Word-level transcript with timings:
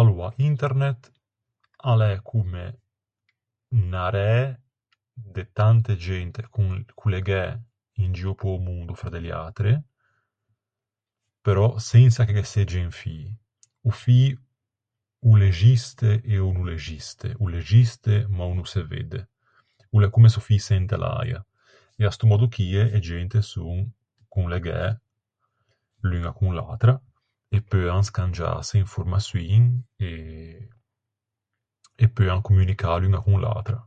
Aloa, 0.00 0.28
Internet 0.48 1.00
a 1.90 1.92
l'é 2.00 2.14
comme 2.30 2.64
unna 3.78 4.04
ræ 4.16 4.32
de 5.34 5.42
tante 5.58 5.92
gente 6.08 6.40
con- 6.54 6.84
conlegæ 7.00 7.44
in 8.04 8.10
gio 8.18 8.32
pe-o 8.40 8.54
mondo 8.68 8.92
fra 9.00 9.08
de 9.14 9.20
liatre, 9.26 9.72
però 11.44 11.66
sensa 11.92 12.22
che 12.26 12.32
ghe 12.36 12.44
segge 12.54 12.78
un 12.88 12.92
fî. 13.00 13.18
O 13.88 13.90
fî 14.02 14.20
o 15.28 15.30
l'existe 15.40 16.10
e 16.32 16.34
o 16.46 16.52
no 16.54 16.62
l'existe. 16.68 17.28
O 17.42 17.44
l'existe 17.52 18.14
ma 18.36 18.44
o 18.50 18.52
no 18.58 18.64
se 18.72 18.80
vedde. 18.92 19.20
O 19.92 19.96
l'é 20.00 20.08
comme 20.14 20.28
s'o 20.32 20.40
fïse 20.48 20.72
inte 20.82 20.96
l'äia. 21.02 21.40
E 22.00 22.02
à 22.08 22.10
sto 22.14 22.24
mòddo 22.28 22.48
chie 22.54 22.82
e 22.96 22.98
gente 23.10 23.38
son 23.52 23.78
conlegæ 24.34 24.80
l'uña 26.08 26.32
con 26.38 26.50
l'atra, 26.58 26.94
e 27.56 27.60
peuan 27.70 28.02
scangiâse 28.08 28.74
informaçioin 28.84 29.62
e... 30.08 30.12
e 31.96 32.06
peuan 32.16 32.40
communicâ 32.46 32.90
l'uña 33.00 33.20
con 33.24 33.38
l'atra. 33.42 33.78